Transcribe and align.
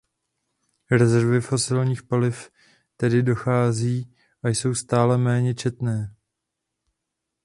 Rezervy 0.91 1.41
fosilních 1.41 2.03
paliv 2.03 2.49
tedy 2.97 3.23
docházejí 3.23 4.15
a 4.43 4.47
jsou 4.47 4.73
stále 4.75 5.17
méně 5.17 5.55
časté. 5.55 6.15